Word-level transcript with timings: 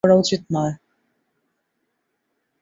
তাদের 0.03 0.07
ঠিক 0.07 0.09
করা 0.09 0.21
উচিত 0.23 0.41
নয়। 0.51 0.73